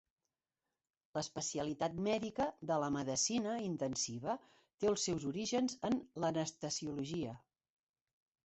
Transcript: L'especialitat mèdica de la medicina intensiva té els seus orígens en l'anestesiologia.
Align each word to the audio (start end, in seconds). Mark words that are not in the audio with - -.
L'especialitat 1.17 1.99
mèdica 2.07 2.47
de 2.71 2.77
la 2.83 2.89
medicina 2.95 3.59
intensiva 3.67 4.37
té 4.55 4.91
els 4.93 5.05
seus 5.11 5.29
orígens 5.33 5.77
en 5.91 6.01
l'anestesiologia. 6.25 7.37